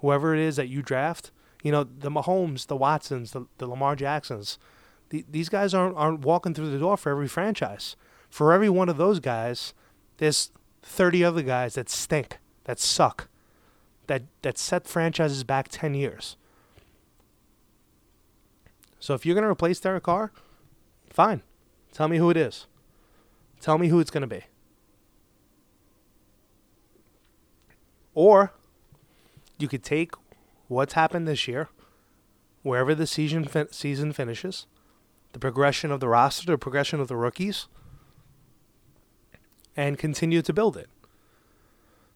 whoever 0.00 0.34
it 0.34 0.40
is 0.40 0.56
that 0.56 0.68
you 0.68 0.82
draft, 0.82 1.30
you 1.62 1.72
know, 1.72 1.84
the 1.84 2.10
Mahomes, 2.10 2.66
the 2.66 2.76
Watsons, 2.76 3.32
the, 3.32 3.46
the 3.58 3.66
Lamar 3.66 3.96
Jacksons, 3.96 4.58
the, 5.10 5.24
these 5.28 5.48
guys 5.48 5.74
aren't, 5.74 5.96
aren't 5.96 6.20
walking 6.20 6.54
through 6.54 6.70
the 6.70 6.78
door 6.78 6.96
for 6.96 7.10
every 7.10 7.28
franchise. 7.28 7.96
For 8.28 8.52
every 8.52 8.68
one 8.68 8.88
of 8.88 8.96
those 8.96 9.20
guys, 9.20 9.74
there's 10.18 10.50
30 10.82 11.24
other 11.24 11.42
guys 11.42 11.74
that 11.74 11.90
stink, 11.90 12.38
that 12.64 12.78
suck, 12.78 13.28
that, 14.06 14.22
that 14.42 14.56
set 14.56 14.86
franchises 14.86 15.44
back 15.44 15.68
10 15.68 15.94
years. 15.94 16.36
So 18.98 19.14
if 19.14 19.24
you're 19.26 19.34
going 19.34 19.44
to 19.44 19.50
replace 19.50 19.80
Derek 19.80 20.04
Carr, 20.04 20.30
fine. 21.10 21.42
Tell 21.92 22.08
me 22.08 22.18
who 22.18 22.30
it 22.30 22.36
is. 22.36 22.66
Tell 23.60 23.78
me 23.78 23.88
who 23.88 23.98
it's 23.98 24.10
going 24.10 24.22
to 24.22 24.26
be. 24.26 24.44
Or 28.14 28.52
you 29.58 29.68
could 29.68 29.82
take 29.82 30.12
what's 30.70 30.94
happened 30.94 31.26
this 31.28 31.46
year, 31.46 31.68
wherever 32.62 32.94
the 32.94 33.06
season 33.06 33.44
fin- 33.44 33.72
season 33.72 34.12
finishes, 34.12 34.66
the 35.32 35.38
progression 35.38 35.90
of 35.90 36.00
the 36.00 36.08
roster, 36.08 36.46
the 36.46 36.58
progression 36.58 37.00
of 37.00 37.08
the 37.08 37.16
rookies, 37.16 37.66
and 39.76 39.98
continue 39.98 40.42
to 40.42 40.52
build 40.52 40.76
it. 40.76 40.88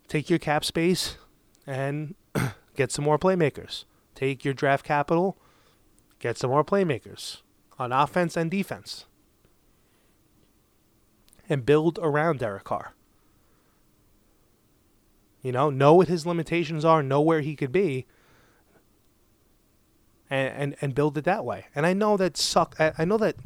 Take 0.08 0.28
your 0.28 0.38
cap 0.38 0.64
space 0.64 1.16
and 1.66 2.14
get 2.76 2.92
some 2.92 3.04
more 3.04 3.18
playmakers. 3.18 3.84
Take 4.14 4.44
your 4.44 4.54
draft 4.54 4.84
capital 4.84 5.36
Get 6.24 6.38
some 6.38 6.48
more 6.48 6.64
playmakers 6.64 7.42
on 7.78 7.92
offense 7.92 8.34
and 8.34 8.50
defense. 8.50 9.04
And 11.50 11.66
build 11.66 11.98
around 12.00 12.38
Derek 12.38 12.64
Carr. 12.64 12.94
You 15.42 15.52
know, 15.52 15.68
know 15.68 15.92
what 15.92 16.08
his 16.08 16.24
limitations 16.24 16.82
are, 16.82 17.02
know 17.02 17.20
where 17.20 17.42
he 17.42 17.54
could 17.54 17.72
be, 17.72 18.06
and, 20.30 20.54
and, 20.56 20.76
and 20.80 20.94
build 20.94 21.18
it 21.18 21.24
that 21.24 21.44
way. 21.44 21.66
And 21.74 21.86
I 21.86 21.92
know 21.92 22.16
that 22.16 22.36
suck. 22.36 22.76
I, 22.78 22.92
I 22.98 23.04
know 23.04 23.18
that 23.18 23.36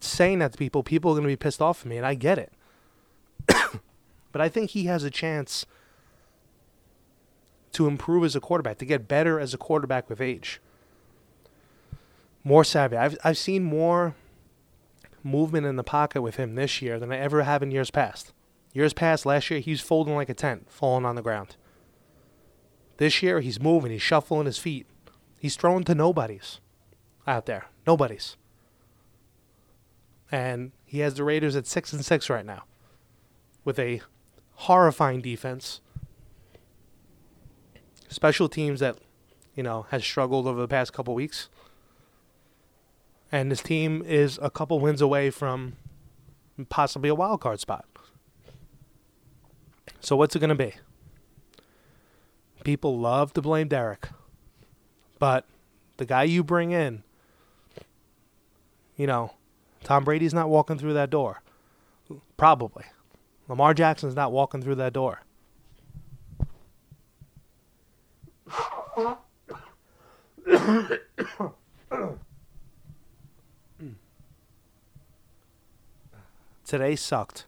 saying 0.00 0.38
that 0.38 0.52
to 0.52 0.58
people, 0.58 0.82
people 0.82 1.10
are 1.10 1.14
going 1.14 1.24
to 1.24 1.28
be 1.28 1.36
pissed 1.36 1.60
off 1.60 1.82
at 1.82 1.86
me, 1.86 1.96
and 1.96 2.06
I 2.06 2.14
get 2.14 2.38
it. 2.38 2.52
but 4.32 4.40
I 4.40 4.48
think 4.48 4.70
he 4.70 4.84
has 4.84 5.04
a 5.04 5.10
chance 5.10 5.66
to 7.72 7.86
improve 7.86 8.24
as 8.24 8.34
a 8.34 8.40
quarterback, 8.40 8.78
to 8.78 8.84
get 8.84 9.06
better 9.06 9.38
as 9.38 9.54
a 9.54 9.58
quarterback 9.58 10.08
with 10.08 10.20
age 10.20 10.60
more 12.44 12.64
savvy. 12.64 12.96
I've 12.96 13.18
I've 13.24 13.38
seen 13.38 13.62
more 13.62 14.14
movement 15.22 15.66
in 15.66 15.76
the 15.76 15.84
pocket 15.84 16.22
with 16.22 16.36
him 16.36 16.54
this 16.54 16.80
year 16.80 16.98
than 16.98 17.12
I 17.12 17.18
ever 17.18 17.42
have 17.42 17.62
in 17.62 17.70
years 17.70 17.90
past. 17.90 18.32
Years 18.72 18.92
past, 18.92 19.26
last 19.26 19.50
year 19.50 19.60
he 19.60 19.72
was 19.72 19.80
folding 19.80 20.14
like 20.14 20.28
a 20.28 20.34
tent, 20.34 20.66
falling 20.70 21.04
on 21.04 21.16
the 21.16 21.22
ground. 21.22 21.56
This 22.96 23.22
year 23.22 23.40
he's 23.40 23.60
moving, 23.60 23.90
he's 23.90 24.02
shuffling 24.02 24.46
his 24.46 24.58
feet. 24.58 24.86
He's 25.40 25.56
thrown 25.56 25.82
to 25.84 25.94
nobodies 25.94 26.60
out 27.26 27.46
there. 27.46 27.66
Nobodies. 27.86 28.36
And 30.30 30.70
he 30.84 31.00
has 31.00 31.14
the 31.14 31.24
Raiders 31.24 31.56
at 31.56 31.66
six 31.66 31.92
and 31.92 32.04
six 32.04 32.30
right 32.30 32.46
now. 32.46 32.62
With 33.64 33.80
a 33.80 34.02
horrifying 34.52 35.20
defense. 35.20 35.80
Special 38.08 38.48
teams 38.48 38.78
that, 38.78 38.98
you 39.56 39.64
know, 39.64 39.86
has 39.90 40.04
struggled 40.04 40.46
over 40.46 40.60
the 40.60 40.68
past 40.68 40.92
couple 40.92 41.14
weeks 41.14 41.48
and 43.32 43.50
his 43.50 43.62
team 43.62 44.02
is 44.06 44.38
a 44.42 44.50
couple 44.50 44.80
wins 44.80 45.00
away 45.00 45.30
from 45.30 45.74
possibly 46.68 47.08
a 47.08 47.14
wild 47.14 47.40
card 47.40 47.60
spot. 47.60 47.86
So 50.00 50.16
what's 50.16 50.34
it 50.34 50.40
going 50.40 50.50
to 50.50 50.54
be? 50.54 50.74
People 52.64 52.98
love 52.98 53.32
to 53.34 53.42
blame 53.42 53.68
Derek, 53.68 54.08
but 55.20 55.44
the 55.98 56.04
guy 56.04 56.24
you 56.24 56.42
bring 56.42 56.72
in, 56.72 57.04
you 58.96 59.06
know, 59.06 59.34
Tom 59.84 60.02
Brady's 60.02 60.34
not 60.34 60.48
walking 60.48 60.76
through 60.78 60.94
that 60.94 61.10
door. 61.10 61.42
Probably. 62.36 62.84
Lamar 63.48 63.74
Jackson's 63.74 64.16
not 64.16 64.32
walking 64.32 64.60
through 64.62 64.74
that 64.76 64.92
door. 64.92 65.22
Today 76.64 76.96
sucked. 76.96 77.46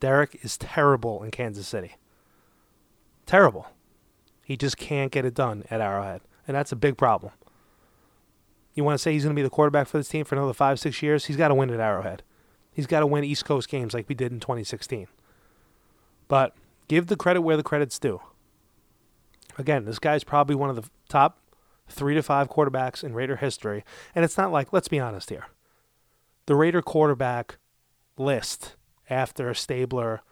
Derek 0.00 0.38
is 0.42 0.58
terrible 0.58 1.22
in 1.22 1.30
Kansas 1.30 1.68
City. 1.68 1.94
Terrible. 3.24 3.68
He 4.44 4.56
just 4.56 4.76
can't 4.76 5.12
get 5.12 5.24
it 5.24 5.34
done 5.34 5.64
at 5.70 5.80
Arrowhead. 5.80 6.22
And 6.46 6.56
that's 6.56 6.72
a 6.72 6.76
big 6.76 6.96
problem. 6.96 7.32
You 8.74 8.84
want 8.84 8.94
to 8.94 9.02
say 9.02 9.12
he's 9.12 9.24
going 9.24 9.34
to 9.34 9.38
be 9.38 9.44
the 9.44 9.50
quarterback 9.50 9.86
for 9.86 9.98
this 9.98 10.08
team 10.08 10.24
for 10.24 10.34
another 10.34 10.54
five, 10.54 10.80
six 10.80 11.02
years? 11.02 11.26
He's 11.26 11.36
got 11.36 11.48
to 11.48 11.54
win 11.54 11.70
at 11.70 11.80
Arrowhead. 11.80 12.22
He's 12.72 12.86
got 12.86 13.00
to 13.00 13.06
win 13.06 13.22
East 13.22 13.44
Coast 13.44 13.68
games 13.68 13.92
like 13.92 14.08
we 14.08 14.14
did 14.14 14.32
in 14.32 14.40
2016. 14.40 15.08
But 16.26 16.54
give 16.88 17.08
the 17.08 17.16
credit 17.16 17.42
where 17.42 17.56
the 17.56 17.62
credit's 17.62 17.98
due. 17.98 18.20
Again, 19.58 19.84
this 19.84 19.98
guy's 19.98 20.24
probably 20.24 20.54
one 20.54 20.70
of 20.70 20.76
the 20.76 20.88
top 21.08 21.38
three 21.88 22.14
to 22.14 22.22
five 22.22 22.48
quarterbacks 22.48 23.04
in 23.04 23.12
Raider 23.12 23.36
history. 23.36 23.84
And 24.14 24.24
it's 24.24 24.38
not 24.38 24.50
like, 24.50 24.72
let's 24.72 24.88
be 24.88 24.98
honest 24.98 25.28
here. 25.28 25.46
The 26.46 26.54
Raider 26.54 26.80
quarterback 26.80 27.58
list 28.16 28.76
after 29.10 29.52
Stabler, 29.52 30.22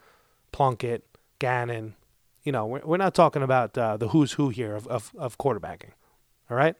Plunkett, 0.51 1.05
Gannon. 1.37 1.95
You 2.43 2.51
know, 2.51 2.65
we're, 2.65 2.81
we're 2.83 2.97
not 2.97 3.13
talking 3.13 3.43
about 3.43 3.77
uh, 3.77 3.97
the 3.97 4.09
who's 4.09 4.33
who 4.33 4.49
here 4.49 4.75
of, 4.75 4.87
of, 4.87 5.11
of 5.17 5.37
quarterbacking. 5.37 5.91
All 6.51 6.57
right? 6.57 6.75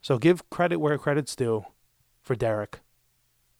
So 0.00 0.18
give 0.18 0.48
credit 0.50 0.78
where 0.78 0.98
credit's 0.98 1.36
due 1.36 1.66
for 2.22 2.34
Derek. 2.34 2.80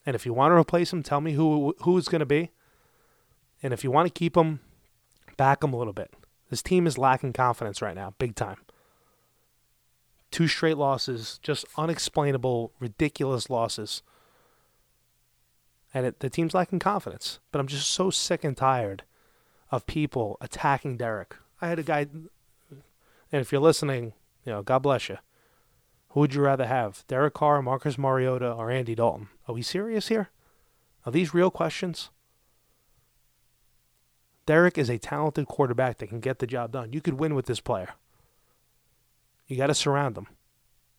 And 0.04 0.16
if 0.16 0.24
you 0.24 0.32
want 0.32 0.52
to 0.52 0.56
replace 0.56 0.92
him, 0.92 1.02
tell 1.02 1.20
me 1.20 1.32
who 1.32 1.74
who 1.82 1.98
it's 1.98 2.08
going 2.08 2.20
to 2.20 2.26
be. 2.26 2.50
And 3.62 3.72
if 3.72 3.84
you 3.84 3.90
want 3.90 4.06
to 4.06 4.18
keep 4.18 4.36
him, 4.36 4.60
back 5.36 5.62
him 5.62 5.72
a 5.72 5.76
little 5.76 5.92
bit. 5.92 6.14
This 6.50 6.62
team 6.62 6.86
is 6.86 6.96
lacking 6.96 7.32
confidence 7.32 7.82
right 7.82 7.94
now, 7.94 8.14
big 8.18 8.34
time. 8.34 8.58
Two 10.30 10.46
straight 10.48 10.76
losses, 10.76 11.38
just 11.42 11.64
unexplainable, 11.76 12.72
ridiculous 12.80 13.50
losses 13.50 14.02
and 15.96 16.04
it, 16.04 16.20
the 16.20 16.28
team's 16.28 16.52
lacking 16.52 16.78
confidence. 16.78 17.38
But 17.50 17.58
I'm 17.58 17.66
just 17.66 17.90
so 17.90 18.10
sick 18.10 18.44
and 18.44 18.54
tired 18.54 19.04
of 19.70 19.86
people 19.86 20.36
attacking 20.42 20.98
Derek. 20.98 21.36
I 21.62 21.68
had 21.68 21.78
a 21.78 21.82
guy, 21.82 22.00
and 22.70 22.82
if 23.32 23.50
you're 23.50 23.62
listening, 23.62 24.12
you 24.46 24.52
know, 24.52 24.62
God 24.62 24.78
bless 24.78 25.08
you. 25.08 25.18
Who 26.10 26.20
would 26.20 26.34
you 26.34 26.40
rather 26.40 26.66
have, 26.66 27.04
Derek 27.08 27.34
Carr, 27.34 27.60
Marcus 27.60 27.98
Mariota, 27.98 28.50
or 28.50 28.70
Andy 28.70 28.94
Dalton? 28.94 29.28
Are 29.46 29.54
we 29.54 29.60
serious 29.60 30.08
here? 30.08 30.30
Are 31.04 31.12
these 31.12 31.34
real 31.34 31.50
questions? 31.50 32.10
Derek 34.46 34.78
is 34.78 34.88
a 34.88 34.98
talented 34.98 35.46
quarterback 35.48 35.98
that 35.98 36.06
can 36.06 36.20
get 36.20 36.38
the 36.38 36.46
job 36.46 36.72
done. 36.72 36.92
You 36.92 37.00
could 37.00 37.14
win 37.14 37.34
with 37.34 37.46
this 37.46 37.60
player. 37.60 37.90
You 39.48 39.56
got 39.56 39.66
to 39.66 39.74
surround 39.74 40.16
him. 40.16 40.28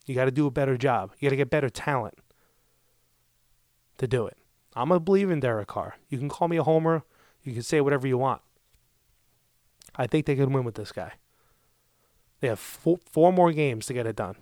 You 0.06 0.14
got 0.14 0.26
to 0.26 0.32
do 0.32 0.46
a 0.46 0.52
better 0.52 0.78
job. 0.78 1.14
You 1.18 1.28
got 1.28 1.32
to 1.32 1.38
get 1.38 1.50
better 1.50 1.70
talent 1.70 2.16
to 3.98 4.08
do 4.08 4.28
it. 4.28 4.38
I'm 4.76 4.92
a 4.92 5.00
believer 5.00 5.32
in 5.32 5.40
Derek 5.40 5.70
Carr. 5.70 5.96
You 6.10 6.18
can 6.18 6.30
call 6.30 6.48
me 6.48 6.58
a 6.58 6.64
homer. 6.64 7.04
You 7.44 7.54
can 7.54 7.64
say 7.64 7.82
whatever 7.82 8.08
you 8.08 8.18
want. 8.18 8.42
I 9.96 10.06
think 10.06 10.26
they 10.26 10.36
can 10.36 10.52
win 10.54 10.66
with 10.66 10.76
this 10.76 10.92
guy. 10.92 11.14
They 12.40 12.48
have 12.48 12.60
four, 12.60 13.00
four 13.12 13.34
more 13.34 13.52
games 13.52 13.86
to 13.88 13.94
get 13.94 14.06
it 14.06 14.16
done. 14.16 14.36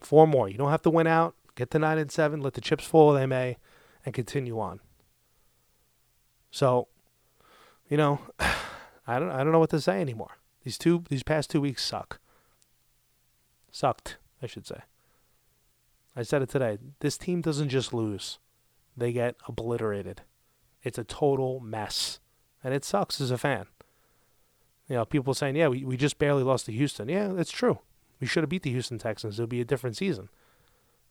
Four 0.00 0.26
more. 0.26 0.48
You 0.48 0.58
don't 0.58 0.70
have 0.70 0.82
to 0.82 0.90
win 0.90 1.06
out. 1.06 1.34
Get 1.56 1.70
to 1.72 1.78
nine 1.78 1.98
and 1.98 2.10
seven. 2.10 2.40
Let 2.40 2.54
the 2.54 2.60
chips 2.60 2.84
fall 2.84 3.08
where 3.08 3.20
they 3.20 3.26
may, 3.26 3.56
and 4.04 4.14
continue 4.14 4.60
on. 4.60 4.80
So, 6.50 6.88
you 7.88 7.96
know, 7.96 8.20
I 9.06 9.18
don't 9.18 9.30
I 9.30 9.38
don't 9.38 9.52
know 9.52 9.58
what 9.58 9.70
to 9.70 9.80
say 9.80 10.00
anymore. 10.00 10.38
These 10.62 10.78
two 10.78 11.04
these 11.08 11.22
past 11.22 11.50
two 11.50 11.60
weeks 11.60 11.84
suck. 11.84 12.20
Sucked, 13.72 14.18
I 14.42 14.46
should 14.46 14.66
say. 14.66 14.82
I 16.14 16.22
said 16.22 16.42
it 16.42 16.48
today. 16.48 16.78
This 17.00 17.18
team 17.18 17.40
doesn't 17.40 17.68
just 17.68 17.92
lose; 17.92 18.38
they 18.96 19.12
get 19.12 19.34
obliterated. 19.48 20.22
It's 20.82 20.98
a 20.98 21.04
total 21.04 21.58
mess, 21.58 22.20
and 22.62 22.72
it 22.72 22.84
sucks 22.84 23.20
as 23.20 23.32
a 23.32 23.38
fan. 23.38 23.66
You 24.88 24.96
know, 24.96 25.04
people 25.04 25.34
saying, 25.34 25.56
"Yeah, 25.56 25.68
we, 25.68 25.84
we 25.84 25.96
just 25.96 26.18
barely 26.18 26.42
lost 26.42 26.66
to 26.66 26.72
Houston." 26.72 27.08
Yeah, 27.08 27.28
that's 27.28 27.50
true. 27.50 27.80
We 28.20 28.26
should 28.26 28.42
have 28.42 28.50
beat 28.50 28.62
the 28.62 28.70
Houston 28.70 28.98
Texans. 28.98 29.38
It 29.38 29.42
would 29.42 29.50
be 29.50 29.60
a 29.60 29.64
different 29.64 29.96
season. 29.96 30.28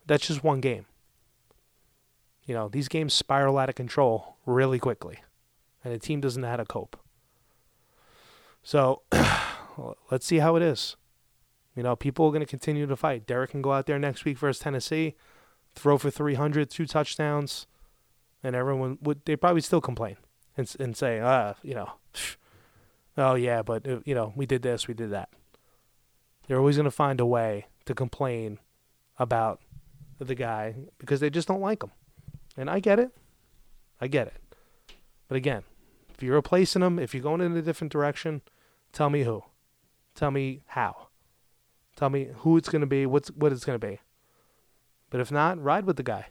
That's 0.05 0.27
just 0.27 0.43
one 0.43 0.62
game. 0.62 0.86
You 2.46 2.55
know, 2.55 2.69
these 2.69 2.88
games 2.88 3.13
spiral 3.13 3.57
out 3.57 3.69
of 3.69 3.75
control 3.75 4.38
really 4.46 4.79
quickly, 4.79 5.19
and 5.84 5.93
the 5.93 6.00
team 6.00 6.22
doesn't 6.22 6.41
know 6.41 6.50
how 6.50 6.57
to 6.57 6.65
cope. 6.65 6.98
So, 8.63 9.03
let's 10.12 10.25
see 10.25 10.39
how 10.39 10.55
it 10.55 10.63
is. 10.63 10.96
You 11.75 11.84
know, 11.84 11.96
people 11.96 12.25
are 12.25 12.31
going 12.31 12.41
to 12.41 12.48
continue 12.48 12.88
to 12.88 12.96
fight. 12.96 13.27
Derek 13.27 13.51
can 13.51 13.62
go 13.62 13.72
out 13.72 13.86
there 13.86 14.00
next 14.00 14.25
week 14.25 14.38
versus 14.38 14.60
Tennessee, 14.60 15.15
throw 15.75 15.98
for 15.98 16.10
300, 16.10 16.69
two 16.69 16.88
touchdowns, 16.88 17.67
and 18.43 18.55
everyone 18.55 18.98
would, 19.01 19.24
they 19.25 19.36
probably 19.36 19.62
still 19.62 19.81
complain 19.81 20.17
and, 20.57 20.74
and 20.79 20.98
say, 20.98 21.19
ah, 21.19 21.53
you 21.62 21.75
know, 21.75 21.91
oh, 23.17 23.36
yeah, 23.36 23.62
but, 23.62 23.88
uh, 23.88 24.00
you 24.05 24.15
know, 24.15 24.33
we 24.36 24.45
did 24.45 24.62
this, 24.62 24.88
we 24.88 24.93
did 24.93 25.12
that. 25.12 25.29
They're 26.47 26.59
always 26.59 26.77
going 26.77 26.86
to 26.86 26.91
find 26.91 27.19
a 27.19 27.25
way 27.25 27.67
to 27.86 27.93
complain 27.93 28.59
about 29.19 29.62
the 30.19 30.36
guy 30.36 30.75
because 30.97 31.19
they 31.19 31.29
just 31.29 31.47
don't 31.47 31.62
like 31.62 31.83
him. 31.83 31.91
And 32.55 32.69
I 32.69 32.79
get 32.79 33.00
it. 33.00 33.12
I 34.00 34.07
get 34.07 34.27
it. 34.27 34.55
But 35.27 35.36
again, 35.38 35.63
if 36.13 36.24
you're 36.24 36.36
replacing 36.36 36.81
him, 36.81 37.00
if 37.00 37.13
you're 37.13 37.24
going 37.24 37.41
in 37.41 37.55
a 37.55 37.62
different 37.62 37.91
direction, 37.91 38.41
tell 38.93 39.09
me 39.09 39.24
who. 39.24 39.43
Tell 40.15 40.31
me 40.31 40.62
how. 40.67 41.09
Tell 41.95 42.09
me 42.09 42.29
who 42.38 42.57
it's 42.57 42.69
going 42.69 42.81
to 42.81 42.88
be, 42.88 43.05
what's 43.05 43.29
what 43.29 43.51
it's 43.51 43.65
going 43.65 43.79
to 43.79 43.88
be. 43.88 44.00
But 45.09 45.19
if 45.19 45.31
not, 45.31 45.62
ride 45.62 45.86
with 45.86 45.97
the 45.97 46.03
guy. 46.03 46.27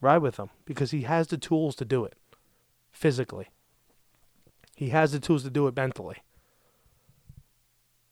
Ride 0.00 0.18
with 0.18 0.36
him 0.36 0.50
because 0.64 0.90
he 0.90 1.02
has 1.02 1.28
the 1.28 1.38
tools 1.38 1.76
to 1.76 1.84
do 1.84 2.04
it 2.04 2.16
physically. 2.90 3.48
He 4.76 4.88
has 4.90 5.12
the 5.12 5.20
tools 5.20 5.42
to 5.44 5.50
do 5.50 5.66
it 5.66 5.76
mentally. 5.76 6.18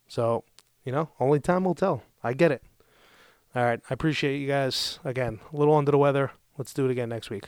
So, 0.07 0.43
you 0.83 0.91
know, 0.91 1.09
only 1.19 1.39
time 1.39 1.63
will 1.63 1.75
tell. 1.75 2.03
I 2.23 2.33
get 2.33 2.51
it. 2.51 2.63
All 3.55 3.63
right. 3.63 3.79
I 3.89 3.93
appreciate 3.93 4.37
you 4.37 4.47
guys. 4.47 4.99
Again, 5.03 5.39
a 5.51 5.57
little 5.57 5.75
under 5.75 5.91
the 5.91 5.97
weather. 5.97 6.31
Let's 6.57 6.73
do 6.73 6.85
it 6.85 6.91
again 6.91 7.09
next 7.09 7.29
week. 7.29 7.45